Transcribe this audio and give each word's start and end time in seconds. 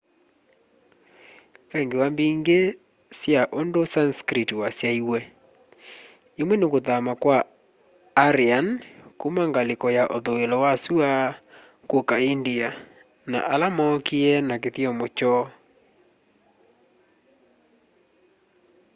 ve 1.69 1.79
ngewa 1.85 2.07
mbingi 2.13 2.59
sya 3.19 3.41
undu 3.59 3.81
sanskrit 3.93 4.49
wasyaiwe 4.61 5.19
imwe 6.41 6.55
ni 6.57 6.67
kuthama 6.73 7.11
kwa 7.23 7.37
aryan 8.25 8.67
kuma 9.19 9.41
ngaliko 9.49 9.87
ya 9.97 10.03
uthuilo 10.17 10.55
wa 10.65 10.73
sua 10.83 11.11
kuka 11.89 12.15
india 12.33 12.69
na 13.31 13.39
ala 13.53 13.67
mookie 13.77 14.33
na 14.47 14.55
kithyomo 14.63 15.05
kyoo 15.17 15.45